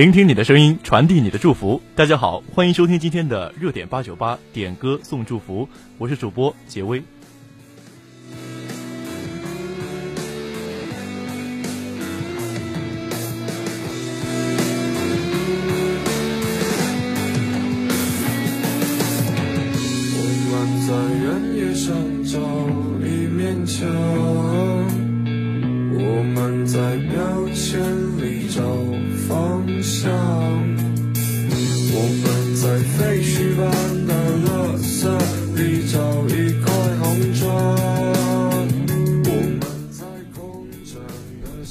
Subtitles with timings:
[0.00, 1.82] 聆听你的声音，传递你的祝福。
[1.94, 5.68] 大家好，欢迎收听今天的热点八九八点歌送祝福，
[5.98, 7.02] 我是主播杰威。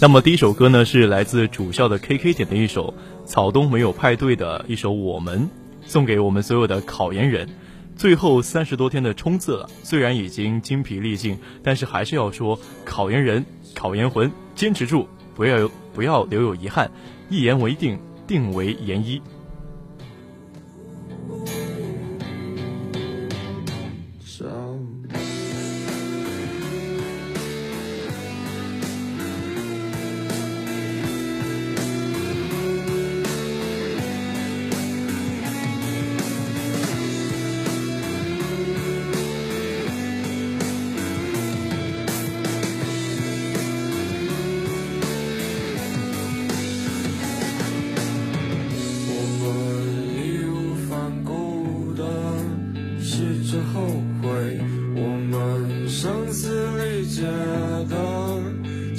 [0.01, 2.93] 那么第一首歌呢，是来自主校的 KK 点的一首
[3.25, 5.41] 草东没有派对的一首《我们》，
[5.85, 7.49] 送给我们所有的考研人。
[7.97, 16.89] 最后三十多天的冲刺了，虽然已经精疲力尽，但是还是要说考研人、考研魂，坚持住，不要不要留有遗憾，
[17.29, 19.21] 一言为定，定为研一。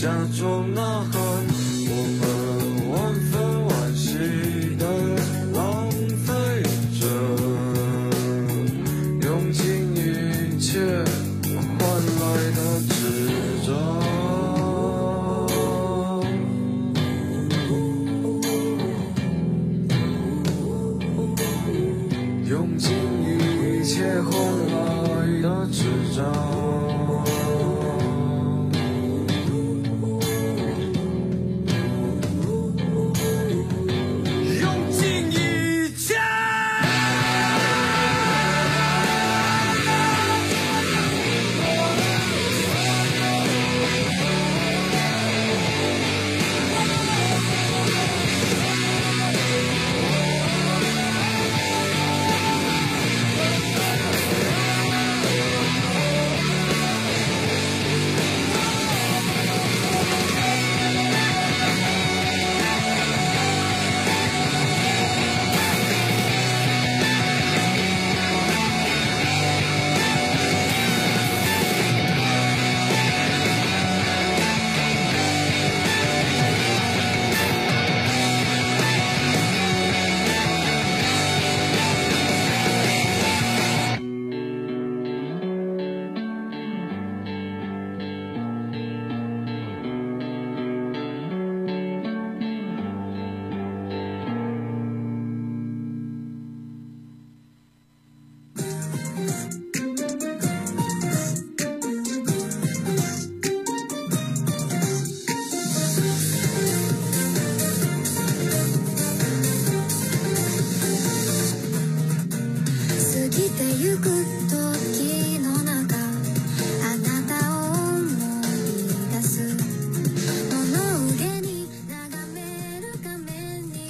[0.01, 2.50] 假装呐喊，我们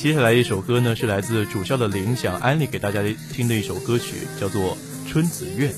[0.00, 3.02] 接下来一首歌呢，是来自主校的铃响安利给大家
[3.34, 4.74] 听的一首歌曲，叫做
[5.06, 5.70] 《春子苑》。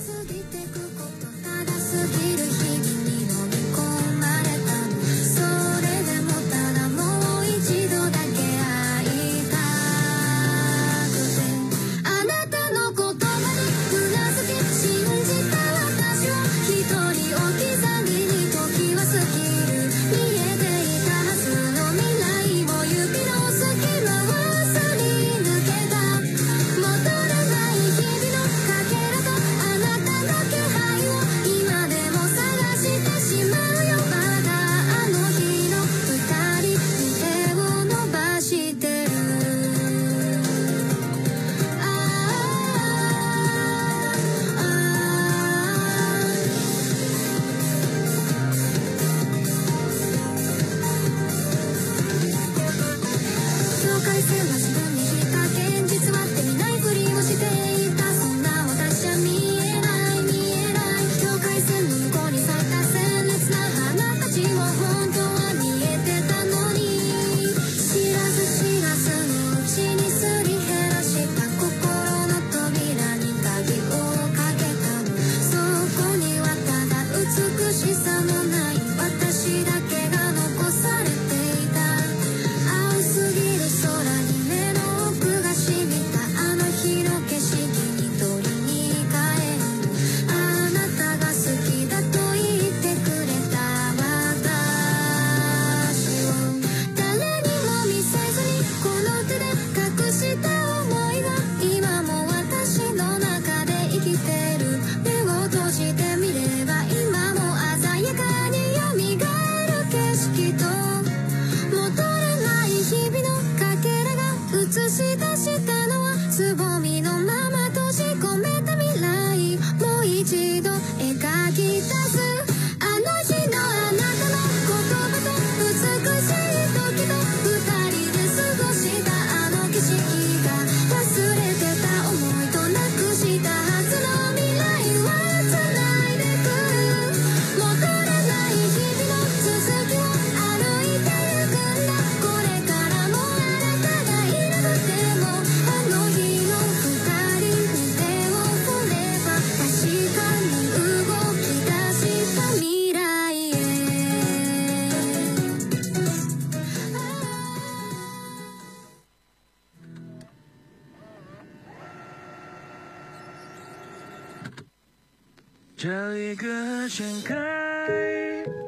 [165.83, 166.47] 这一个
[166.89, 167.35] 盛开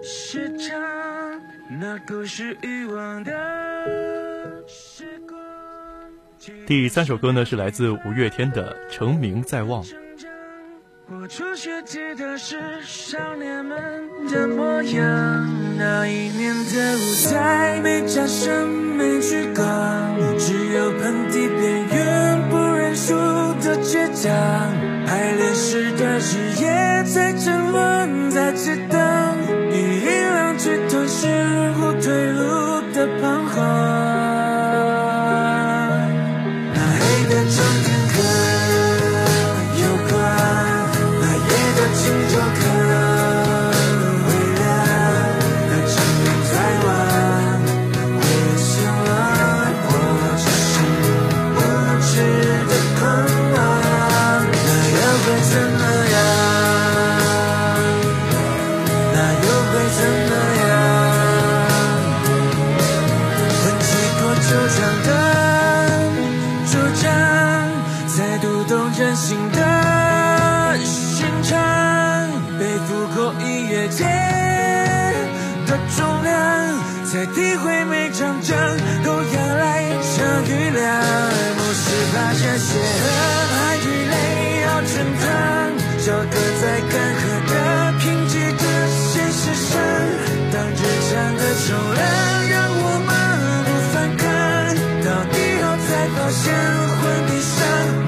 [0.02, 0.76] 是场
[1.70, 3.30] 那故事遗忘的
[4.66, 5.38] 时光。
[6.66, 9.80] 第三首歌呢是来自五月天的《成名在望》。
[11.08, 13.78] 我初学吉他时，少年们
[14.28, 14.98] 的模样。
[15.78, 23.14] 那一年的舞台，没掌声，没聚光，只有盆地边缘不认输
[23.62, 24.53] 的倔强。
[80.74, 80.86] 场雨量。
[81.56, 83.04] 不是把这些和
[83.78, 84.14] 与泪
[84.62, 85.24] 要全烫，
[86.04, 87.52] 交割在干涸的
[88.00, 88.62] 贫瘠的
[89.12, 89.72] 现实上，
[90.52, 92.02] 当日常的重量
[92.50, 93.10] 让我们
[93.64, 94.22] 不反抗，
[95.04, 96.44] 到底后才发现
[97.00, 97.56] 昏地上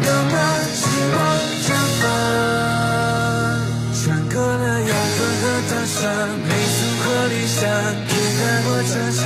[0.03, 0.35] 有没
[0.75, 0.81] 希
[1.15, 1.17] 望
[1.63, 1.69] 绽
[2.01, 2.05] 放。
[3.95, 5.99] 穿过了摇滚和烫伤，
[6.47, 7.63] 没存活理想，
[8.07, 9.25] 也看过这场，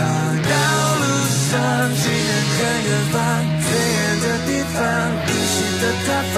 [2.61, 3.17] 只能看远方，
[3.62, 4.79] 最远的地方，
[5.29, 6.37] 隐形的他方，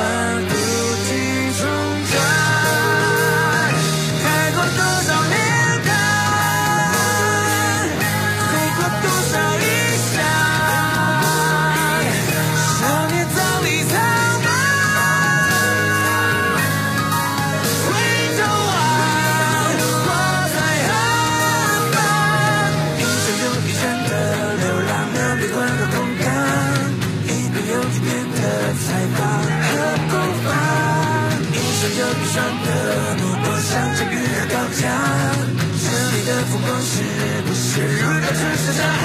[32.33, 32.69] 雄有一双的
[33.21, 34.81] 目光，像这雨和高墙。
[35.77, 35.85] 这
[36.17, 36.93] 里的风光是
[37.45, 38.81] 不是如到城市下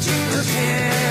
[0.00, 1.09] 镜头前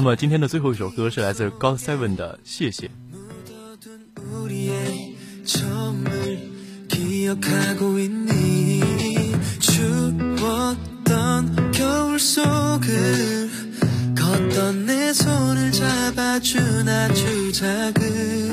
[0.00, 2.86] 么今天的最后一首歌是来自 God Seven 的《谢谢》。
[4.32, 6.50] 우리의 처음을
[6.88, 8.80] 기억하고 있니
[9.60, 11.04] 추웠던
[11.72, 13.50] 겨울 속을
[14.16, 18.49] 걷던 내 손을 잡아준 아주 작은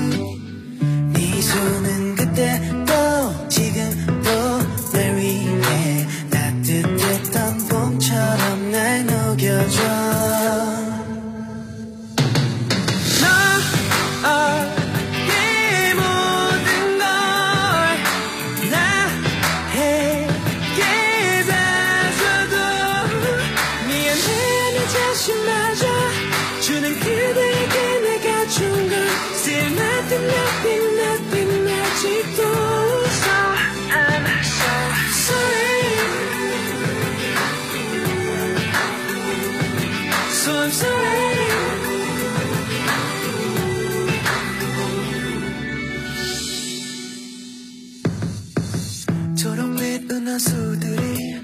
[50.28, 51.40] 은하수들이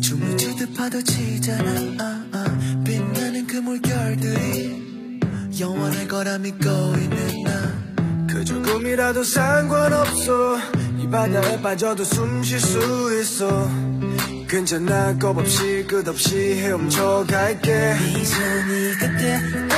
[0.00, 1.70] 춤을 추듯 파도 치잖아.
[1.98, 2.82] 아, 아.
[2.84, 5.20] 빛나는 그 물결들이
[5.58, 8.26] 영원할 거라 믿고 있는 나.
[8.32, 10.58] 그저 꿈이라도 상관없어.
[11.00, 12.78] 이 바다에 빠져도 숨 쉴 수
[13.20, 13.68] 있어.
[14.48, 17.72] 괜찮아 겁없이 끝없이 헤엄쳐 갈게.
[17.72, 19.73] 네 손이 그때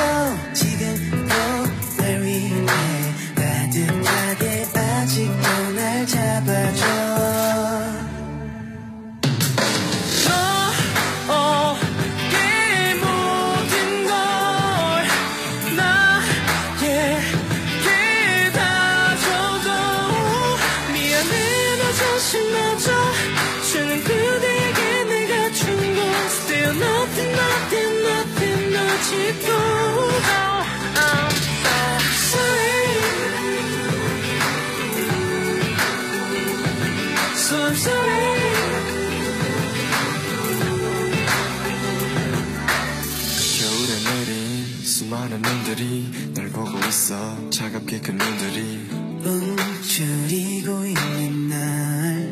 [44.84, 47.15] 수많은 눈들이 날 보고 있어
[47.50, 48.79] 차갑게 그 눈들이
[49.25, 52.31] 움츠리고 있는 날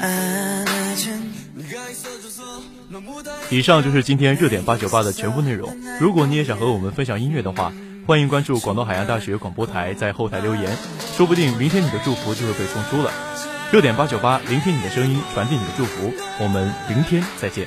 [0.00, 5.76] 안아준 네가 있어줘서 너무 다 以上就是今天热点八九八的全部内容。
[5.98, 7.72] 如果你也想和我们分享音乐的话，
[8.06, 10.76] 欢迎关注广东海洋大学广播台，在后台留言，
[11.16, 13.10] 说不定明天你的祝福就会被送出了。
[13.71, 16.13] 六点八九八，聆听你的声音，传递你的祝福。
[16.39, 17.65] 我们明天再见。